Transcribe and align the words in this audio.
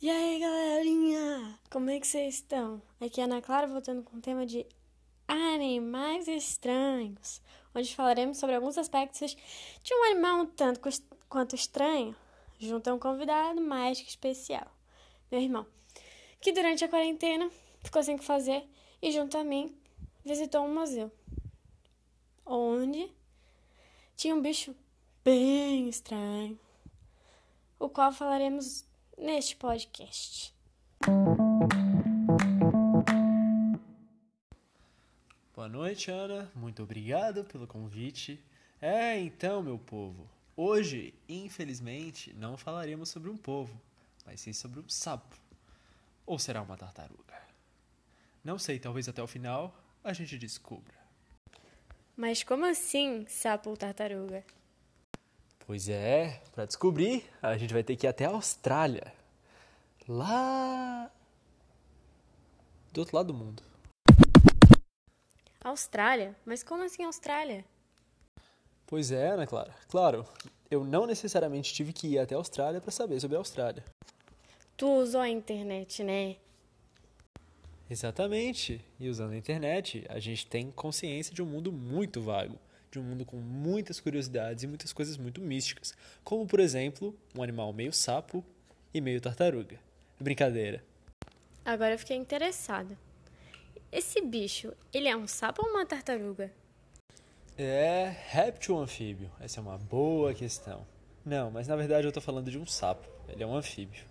E 0.00 0.08
aí, 0.08 0.38
galerinha? 0.38 1.58
Como 1.68 1.90
é 1.90 1.98
que 1.98 2.06
vocês 2.06 2.36
estão? 2.36 2.80
Aqui 3.00 3.20
é 3.20 3.24
a 3.24 3.26
Ana 3.26 3.42
Clara 3.42 3.66
voltando 3.66 4.00
com 4.04 4.18
o 4.18 4.20
tema 4.20 4.46
de 4.46 4.64
animais 5.26 6.28
estranhos, 6.28 7.42
onde 7.74 7.96
falaremos 7.96 8.38
sobre 8.38 8.54
alguns 8.54 8.78
aspectos 8.78 9.36
de 9.82 9.92
um 9.92 10.04
animal 10.04 10.42
um 10.42 10.46
tanto 10.46 10.80
quanto 11.28 11.56
estranho, 11.56 12.14
junto 12.60 12.88
a 12.88 12.94
um 12.94 12.98
convidado 13.00 13.60
mais 13.60 14.00
que 14.00 14.08
especial, 14.08 14.72
meu 15.32 15.40
irmão, 15.40 15.66
que 16.40 16.52
durante 16.52 16.84
a 16.84 16.88
quarentena 16.88 17.50
ficou 17.82 18.00
sem 18.00 18.14
o 18.14 18.18
que 18.20 18.24
fazer 18.24 18.64
e 19.02 19.10
junto 19.10 19.36
a 19.36 19.42
mim 19.42 19.76
visitou 20.24 20.64
um 20.64 20.72
museu, 20.72 21.10
onde 22.46 23.12
tinha 24.14 24.32
um 24.32 24.40
bicho 24.40 24.76
bem 25.24 25.88
estranho, 25.88 26.56
o 27.80 27.88
qual 27.88 28.12
falaremos 28.12 28.87
neste 29.18 29.56
podcast. 29.56 30.54
Boa 35.54 35.68
noite, 35.68 36.10
Ana. 36.10 36.50
Muito 36.54 36.82
obrigado 36.82 37.44
pelo 37.44 37.66
convite. 37.66 38.42
É, 38.80 39.18
então, 39.18 39.62
meu 39.62 39.78
povo, 39.78 40.28
hoje, 40.56 41.12
infelizmente, 41.28 42.32
não 42.34 42.56
falaremos 42.56 43.08
sobre 43.08 43.28
um 43.28 43.36
povo, 43.36 43.78
mas 44.24 44.40
sim 44.40 44.52
sobre 44.52 44.80
um 44.80 44.88
sapo. 44.88 45.36
Ou 46.24 46.38
será 46.38 46.62
uma 46.62 46.76
tartaruga? 46.76 47.36
Não 48.44 48.58
sei, 48.58 48.78
talvez 48.78 49.08
até 49.08 49.22
o 49.22 49.26
final 49.26 49.76
a 50.04 50.12
gente 50.12 50.38
descubra. 50.38 50.96
Mas 52.16 52.42
como 52.42 52.64
assim, 52.64 53.26
sapo 53.28 53.70
ou 53.70 53.76
tartaruga? 53.76 54.44
Pois 55.68 55.86
é, 55.86 56.40
para 56.54 56.64
descobrir, 56.64 57.22
a 57.42 57.54
gente 57.58 57.74
vai 57.74 57.82
ter 57.82 57.94
que 57.94 58.06
ir 58.06 58.08
até 58.08 58.24
a 58.24 58.30
Austrália. 58.30 59.12
Lá 60.08 61.10
do 62.90 63.00
outro 63.00 63.14
lado 63.14 63.26
do 63.26 63.34
mundo. 63.34 63.62
Austrália? 65.62 66.34
Mas 66.46 66.62
como 66.62 66.82
assim 66.84 67.04
Austrália? 67.04 67.66
Pois 68.86 69.12
é, 69.12 69.28
Ana 69.28 69.46
Clara. 69.46 69.74
Claro, 69.90 70.24
eu 70.70 70.84
não 70.84 71.06
necessariamente 71.06 71.74
tive 71.74 71.92
que 71.92 72.14
ir 72.14 72.18
até 72.18 72.34
a 72.34 72.38
Austrália 72.38 72.80
para 72.80 72.90
saber 72.90 73.20
sobre 73.20 73.36
a 73.36 73.40
Austrália. 73.40 73.84
Tu 74.74 74.90
usou 74.90 75.20
a 75.20 75.28
internet, 75.28 76.02
né? 76.02 76.36
Exatamente. 77.90 78.82
E 78.98 79.06
usando 79.10 79.32
a 79.32 79.36
internet, 79.36 80.06
a 80.08 80.18
gente 80.18 80.46
tem 80.46 80.70
consciência 80.70 81.34
de 81.34 81.42
um 81.42 81.46
mundo 81.46 81.70
muito 81.70 82.22
vago 82.22 82.58
de 82.98 83.00
um 83.00 83.08
mundo 83.08 83.24
com 83.24 83.36
muitas 83.36 84.00
curiosidades 84.00 84.64
e 84.64 84.66
muitas 84.66 84.92
coisas 84.92 85.16
muito 85.16 85.40
místicas, 85.40 85.94
como 86.24 86.46
por 86.46 86.60
exemplo, 86.60 87.16
um 87.34 87.42
animal 87.42 87.72
meio 87.72 87.92
sapo 87.92 88.44
e 88.92 89.00
meio 89.00 89.20
tartaruga. 89.20 89.78
Brincadeira. 90.20 90.82
Agora 91.64 91.94
eu 91.94 91.98
fiquei 91.98 92.16
interessada. 92.16 92.98
Esse 93.92 94.20
bicho, 94.20 94.72
ele 94.92 95.08
é 95.08 95.16
um 95.16 95.26
sapo 95.26 95.64
ou 95.64 95.70
uma 95.70 95.86
tartaruga? 95.86 96.52
É 97.56 98.14
réptil 98.28 98.78
anfíbio? 98.78 99.30
Essa 99.40 99.60
é 99.60 99.62
uma 99.62 99.78
boa 99.78 100.34
questão. 100.34 100.86
Não, 101.24 101.50
mas 101.50 101.68
na 101.68 101.76
verdade 101.76 102.04
eu 102.04 102.10
estou 102.10 102.22
falando 102.22 102.50
de 102.50 102.58
um 102.58 102.66
sapo. 102.66 103.08
Ele 103.28 103.42
é 103.42 103.46
um 103.46 103.54
anfíbio. 103.54 104.04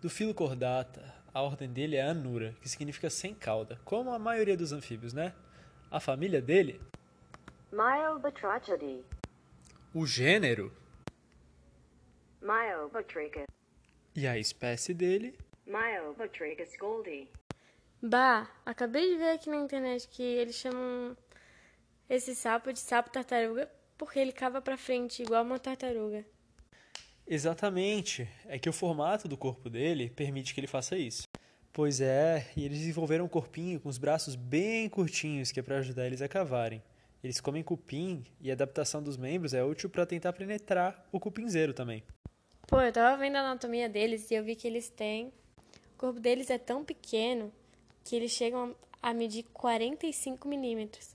Do 0.00 0.08
filo 0.08 0.34
cordata, 0.34 1.14
a 1.32 1.42
ordem 1.42 1.68
dele 1.68 1.96
é 1.96 2.02
Anura, 2.02 2.54
que 2.60 2.68
significa 2.68 3.08
sem 3.10 3.34
cauda, 3.34 3.78
como 3.84 4.10
a 4.12 4.18
maioria 4.18 4.56
dos 4.56 4.72
anfíbios, 4.72 5.12
né? 5.12 5.32
A 5.90 6.00
família 6.00 6.40
dele 6.40 6.80
Myobatrachody. 7.72 9.04
O 9.94 10.04
gênero? 10.04 10.72
Myobatrachus. 12.42 13.46
E 14.16 14.26
a 14.26 14.36
espécie 14.36 14.92
dele? 14.92 15.38
Myobatrachus 15.64 16.76
goldie. 16.76 17.28
Bah, 18.02 18.50
acabei 18.66 19.12
de 19.12 19.18
ver 19.18 19.30
aqui 19.30 19.48
na 19.48 19.58
internet 19.58 20.08
que 20.08 20.20
eles 20.20 20.56
chamam 20.56 21.16
esse 22.08 22.34
sapo 22.34 22.72
de 22.72 22.80
sapo 22.80 23.10
tartaruga 23.10 23.70
porque 23.96 24.18
ele 24.18 24.32
cava 24.32 24.60
para 24.60 24.76
frente 24.76 25.22
igual 25.22 25.44
uma 25.44 25.60
tartaruga. 25.60 26.26
Exatamente. 27.24 28.28
É 28.46 28.58
que 28.58 28.68
o 28.68 28.72
formato 28.72 29.28
do 29.28 29.36
corpo 29.36 29.70
dele 29.70 30.10
permite 30.10 30.54
que 30.54 30.58
ele 30.58 30.66
faça 30.66 30.98
isso. 30.98 31.28
Pois 31.72 32.00
é, 32.00 32.50
e 32.56 32.64
eles 32.64 32.78
desenvolveram 32.78 33.26
um 33.26 33.28
corpinho 33.28 33.78
com 33.78 33.88
os 33.88 33.96
braços 33.96 34.34
bem 34.34 34.88
curtinhos 34.88 35.52
que 35.52 35.60
é 35.60 35.62
para 35.62 35.78
ajudar 35.78 36.06
eles 36.08 36.20
a 36.20 36.26
cavarem. 36.26 36.82
Eles 37.22 37.40
comem 37.40 37.62
cupim 37.62 38.24
e 38.40 38.50
a 38.50 38.54
adaptação 38.54 39.02
dos 39.02 39.16
membros 39.16 39.52
é 39.52 39.62
útil 39.62 39.90
para 39.90 40.06
tentar 40.06 40.32
penetrar 40.32 41.06
o 41.12 41.20
cupinzeiro 41.20 41.74
também. 41.74 42.02
Pô, 42.66 42.80
eu 42.80 42.92
tava 42.92 43.16
vendo 43.18 43.36
a 43.36 43.40
anatomia 43.40 43.88
deles 43.88 44.30
e 44.30 44.34
eu 44.34 44.44
vi 44.44 44.56
que 44.56 44.66
eles 44.66 44.88
têm. 44.88 45.32
O 45.94 45.98
corpo 45.98 46.18
deles 46.18 46.48
é 46.48 46.56
tão 46.56 46.84
pequeno 46.84 47.52
que 48.04 48.16
eles 48.16 48.30
chegam 48.30 48.74
a 49.02 49.12
medir 49.12 49.44
45 49.52 50.48
milímetros, 50.48 51.14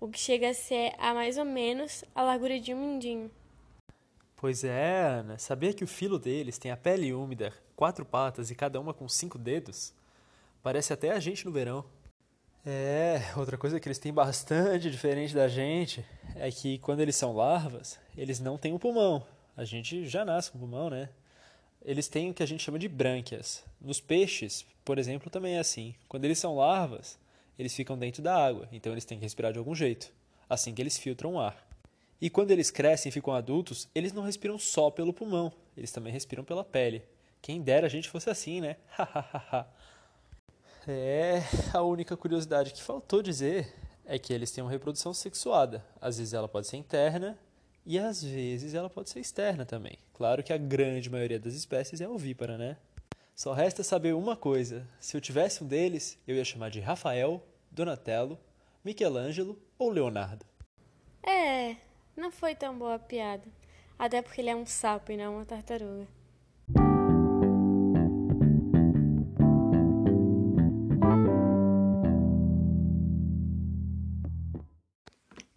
o 0.00 0.08
que 0.08 0.18
chega 0.18 0.50
a 0.50 0.54
ser 0.54 0.94
a 0.98 1.14
mais 1.14 1.38
ou 1.38 1.44
menos 1.44 2.04
a 2.14 2.22
largura 2.22 2.58
de 2.58 2.74
um 2.74 2.92
mindinho. 2.92 3.30
Pois 4.36 4.64
é, 4.64 5.00
Ana. 5.02 5.38
Sabia 5.38 5.72
que 5.72 5.84
o 5.84 5.88
filo 5.88 6.18
deles 6.18 6.58
tem 6.58 6.70
a 6.70 6.76
pele 6.76 7.12
úmida, 7.12 7.52
quatro 7.74 8.04
patas 8.04 8.50
e 8.50 8.54
cada 8.54 8.80
uma 8.80 8.92
com 8.92 9.08
cinco 9.08 9.38
dedos? 9.38 9.94
Parece 10.62 10.92
até 10.92 11.10
a 11.12 11.20
gente 11.20 11.44
no 11.44 11.52
verão. 11.52 11.84
É, 12.68 13.22
outra 13.36 13.56
coisa 13.56 13.78
que 13.78 13.86
eles 13.86 13.98
têm 13.98 14.12
bastante 14.12 14.90
diferente 14.90 15.32
da 15.32 15.46
gente 15.46 16.04
é 16.34 16.50
que 16.50 16.78
quando 16.78 16.98
eles 16.98 17.14
são 17.14 17.32
larvas, 17.32 17.96
eles 18.18 18.40
não 18.40 18.58
têm 18.58 18.72
um 18.72 18.78
pulmão. 18.78 19.24
A 19.56 19.64
gente 19.64 20.04
já 20.04 20.24
nasce 20.24 20.50
com 20.50 20.58
pulmão, 20.58 20.90
né? 20.90 21.08
Eles 21.80 22.08
têm 22.08 22.28
o 22.28 22.34
que 22.34 22.42
a 22.42 22.46
gente 22.46 22.64
chama 22.64 22.76
de 22.76 22.88
brânquias. 22.88 23.62
Nos 23.80 24.00
peixes, 24.00 24.66
por 24.84 24.98
exemplo, 24.98 25.30
também 25.30 25.54
é 25.54 25.60
assim. 25.60 25.94
Quando 26.08 26.24
eles 26.24 26.40
são 26.40 26.56
larvas, 26.56 27.16
eles 27.56 27.72
ficam 27.72 27.96
dentro 27.96 28.20
da 28.20 28.34
água, 28.36 28.68
então 28.72 28.90
eles 28.90 29.04
têm 29.04 29.16
que 29.16 29.24
respirar 29.24 29.52
de 29.52 29.60
algum 29.60 29.74
jeito, 29.74 30.12
assim 30.50 30.74
que 30.74 30.82
eles 30.82 30.98
filtram 30.98 31.34
o 31.34 31.38
ar. 31.38 31.64
E 32.20 32.28
quando 32.28 32.50
eles 32.50 32.68
crescem 32.68 33.10
e 33.10 33.12
ficam 33.12 33.32
adultos, 33.32 33.88
eles 33.94 34.12
não 34.12 34.24
respiram 34.24 34.58
só 34.58 34.90
pelo 34.90 35.12
pulmão, 35.12 35.52
eles 35.76 35.92
também 35.92 36.12
respiram 36.12 36.42
pela 36.42 36.64
pele. 36.64 37.04
Quem 37.40 37.62
dera 37.62 37.86
a 37.86 37.90
gente 37.90 38.08
fosse 38.08 38.28
assim, 38.28 38.60
né? 38.60 38.76
Hahaha. 38.90 39.68
É, 40.88 41.42
a 41.74 41.82
única 41.82 42.16
curiosidade 42.16 42.72
que 42.72 42.82
faltou 42.82 43.20
dizer 43.20 43.74
é 44.04 44.18
que 44.18 44.32
eles 44.32 44.52
têm 44.52 44.62
uma 44.62 44.70
reprodução 44.70 45.12
sexuada. 45.12 45.84
Às 46.00 46.18
vezes 46.18 46.32
ela 46.32 46.46
pode 46.46 46.68
ser 46.68 46.76
interna 46.76 47.36
e 47.84 47.98
às 47.98 48.22
vezes 48.22 48.72
ela 48.72 48.88
pode 48.88 49.10
ser 49.10 49.18
externa 49.18 49.66
também. 49.66 49.98
Claro 50.14 50.44
que 50.44 50.52
a 50.52 50.56
grande 50.56 51.10
maioria 51.10 51.40
das 51.40 51.54
espécies 51.54 52.00
é 52.00 52.08
ovípara, 52.08 52.56
né? 52.56 52.76
Só 53.34 53.52
resta 53.52 53.82
saber 53.82 54.14
uma 54.14 54.36
coisa: 54.36 54.86
se 55.00 55.16
eu 55.16 55.20
tivesse 55.20 55.62
um 55.64 55.66
deles, 55.66 56.18
eu 56.26 56.36
ia 56.36 56.44
chamar 56.44 56.70
de 56.70 56.80
Rafael, 56.80 57.44
Donatello, 57.70 58.38
Michelangelo 58.84 59.60
ou 59.76 59.90
Leonardo. 59.90 60.46
É, 61.22 61.76
não 62.16 62.30
foi 62.30 62.54
tão 62.54 62.78
boa 62.78 62.94
a 62.94 62.98
piada. 62.98 63.44
Até 63.98 64.22
porque 64.22 64.40
ele 64.40 64.50
é 64.50 64.56
um 64.56 64.66
sapo 64.66 65.10
e 65.10 65.16
não 65.16 65.34
uma 65.34 65.44
tartaruga. 65.44 66.06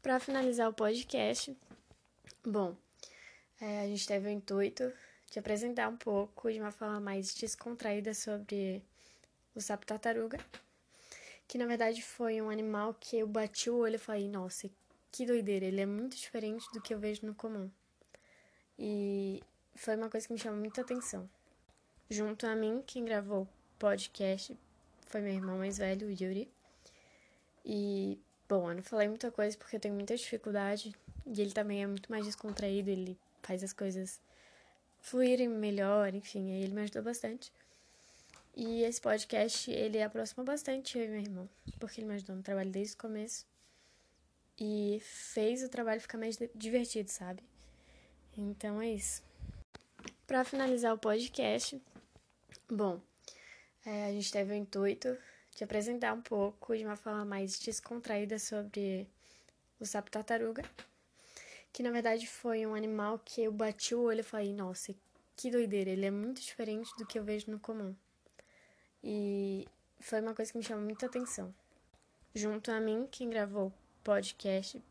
Para 0.09 0.20
finalizar 0.20 0.68
o 0.68 0.74
podcast, 0.74 1.56
bom, 2.44 2.75
é, 3.62 3.81
a 3.81 3.86
gente 3.86 4.08
teve 4.08 4.28
o 4.28 4.31
intuito 4.31 4.92
de 5.30 5.38
apresentar 5.38 5.88
um 5.88 5.97
pouco 5.97 6.52
de 6.52 6.59
uma 6.59 6.72
forma 6.72 7.00
mais 7.00 7.31
descontraída 7.36 8.12
sobre 8.16 8.84
o 9.53 9.62
sapo 9.62 9.86
tartaruga, 9.86 10.40
que 11.47 11.59
na 11.59 11.68
verdade 11.68 12.02
foi 12.02 12.42
um 12.42 12.50
animal 12.50 12.96
que 13.00 13.20
eu 13.20 13.28
bati 13.28 13.70
o 13.70 13.78
olho 13.78 13.97
e 13.97 14.00
falei, 14.00 14.28
nossa, 14.28 14.68
que 15.12 15.28
doideira, 15.28 15.68
ele 15.68 15.81
é 15.81 15.86
muito 15.86 16.18
diferente 16.18 16.66
do 16.74 16.81
que 16.81 16.91
eu 16.91 16.97
vejo 16.97 17.24
no 17.28 17.36
comum. 17.36 17.70
E 18.80 19.44
foi 19.76 19.96
uma 19.96 20.09
coisa 20.09 20.26
que 20.26 20.34
me 20.34 20.40
chamou 20.40 20.59
muita 20.59 20.81
atenção. 20.81 21.30
Junto 22.09 22.47
a 22.47 22.56
mim, 22.56 22.84
quem 22.84 23.05
gravou 23.05 23.44
o 23.44 23.50
podcast 23.78 24.58
foi 25.05 25.22
meu 25.22 25.34
irmão 25.34 25.59
mais 25.59 25.78
velho, 25.78 26.08
o 26.08 26.09
Yuri. 26.09 26.52
E 27.64 28.20
Bom, 28.49 28.72
eu 28.72 28.78
não 28.78 28.81
falei 28.81 29.07
muita 29.07 29.29
coisa 29.29 29.55
porque 29.55 29.75
eu 29.75 29.79
tenho 29.79 29.93
muita 29.93 30.17
dificuldade 30.17 30.96
e 31.23 31.40
ele 31.40 31.51
também 31.51 31.84
é 31.84 31.87
muito 31.87 32.09
mais 32.09 32.25
descontraído, 32.25 32.90
ele 32.90 33.16
faz 33.43 33.63
as 33.63 33.72
coisas 33.72 34.19
fluírem 34.99 35.47
melhor, 35.47 36.16
enfim, 36.16 36.51
aí 36.51 36.63
ele 36.63 36.73
me 36.73 36.81
ajudou 36.81 37.03
bastante. 37.03 37.53
E 38.55 38.81
esse 38.81 38.99
podcast, 38.99 39.69
ele 39.69 40.01
aproxima 40.01 40.43
bastante 40.43 40.97
eu 40.97 41.05
e 41.05 41.07
meu 41.09 41.19
irmão, 41.19 41.49
porque 41.79 42.01
ele 42.01 42.07
me 42.07 42.16
ajudou 42.16 42.37
no 42.37 42.41
trabalho 42.41 42.72
desde 42.72 42.96
o 42.96 42.97
começo 42.97 43.46
e 44.59 44.99
fez 44.99 45.61
o 45.61 45.69
trabalho 45.69 46.02
ficar 46.02 46.17
mais 46.17 46.35
divertido, 46.55 47.11
sabe? 47.11 47.43
Então 48.35 48.81
é 48.81 48.90
isso. 48.90 49.22
Para 50.25 50.43
finalizar 50.43 50.91
o 50.91 50.97
podcast, 50.97 51.79
bom, 52.67 52.99
é, 53.85 54.07
a 54.07 54.11
gente 54.11 54.31
teve 54.31 54.52
o 54.52 54.55
intuito 54.55 55.16
de 55.59 55.66
apresentar 55.66 56.14
um 56.14 56.22
pouco 56.22 56.73
de 56.78 56.85
uma 56.85 56.96
forma 56.96 57.26
mais 57.26 57.59
descontraída 57.59 58.40
sobre 58.40 59.06
o 59.78 59.85
sapo 59.85 60.09
tartaruga, 60.09 60.64
que 61.73 61.84
na 61.84 61.91
verdade 61.91 62.26
foi 62.28 62.66
um 62.66 62.73
animal 62.73 63.20
que 63.20 63.44
eu 63.44 63.52
bati 63.52 63.94
o 63.94 64.03
olho 64.03 64.22
e 64.22 64.23
falei, 64.23 64.53
nossa, 64.53 64.96
que 65.35 65.52
doideira, 65.52 65.90
ele 65.90 66.06
é 66.06 66.11
muito 66.11 66.40
diferente 66.40 66.90
do 66.97 67.06
que 67.06 67.20
eu 67.20 67.26
vejo 67.26 67.52
no 67.52 67.59
comum. 67.59 67.94
E 69.03 69.67
foi 70.00 70.22
uma 70.22 70.34
coisa 70.34 70.50
que 70.50 70.58
me 70.58 70.64
chamou 70.64 70.85
muita 70.85 71.08
atenção. 71.08 71.53
Junto 72.34 72.72
a 72.72 72.79
mim, 72.79 73.05
quem 73.12 73.29
gravou 73.29 73.67
o 73.67 73.73
podcast 74.02 74.82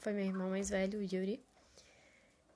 foi 0.00 0.12
meu 0.12 0.24
irmão 0.24 0.50
mais 0.50 0.70
velho, 0.70 0.98
o 0.98 1.02
Yuri. 1.02 1.40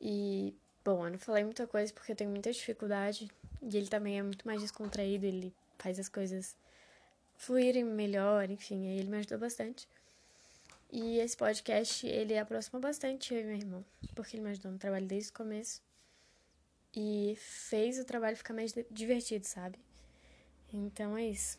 E, 0.00 0.56
bom, 0.84 1.06
eu 1.06 1.12
não 1.12 1.18
falei 1.20 1.44
muita 1.44 1.68
coisa 1.68 1.92
porque 1.92 2.10
eu 2.10 2.16
tenho 2.16 2.30
muita 2.30 2.50
dificuldade. 2.50 3.30
E 3.62 3.76
ele 3.76 3.86
também 3.86 4.18
é 4.18 4.22
muito 4.24 4.44
mais 4.44 4.60
descontraído, 4.60 5.24
ele 5.24 5.54
faz 5.78 6.00
as 6.00 6.08
coisas 6.08 6.56
fluírem 7.40 7.84
melhor, 7.84 8.50
enfim, 8.50 8.86
aí 8.86 8.98
ele 8.98 9.08
me 9.08 9.16
ajudou 9.16 9.38
bastante. 9.38 9.88
E 10.92 11.18
esse 11.18 11.36
podcast, 11.36 12.06
ele 12.06 12.38
aproxima 12.38 12.78
bastante 12.78 13.32
eu 13.32 13.40
e 13.40 13.44
meu 13.44 13.56
irmão, 13.56 13.84
porque 14.14 14.36
ele 14.36 14.44
me 14.44 14.50
ajudou 14.50 14.70
no 14.72 14.78
trabalho 14.78 15.06
desde 15.06 15.30
o 15.30 15.32
começo 15.32 15.80
e 16.94 17.34
fez 17.38 17.98
o 17.98 18.04
trabalho 18.04 18.36
ficar 18.36 18.52
mais 18.52 18.74
divertido, 18.90 19.46
sabe? 19.46 19.78
Então 20.70 21.16
é 21.16 21.24
isso. 21.28 21.58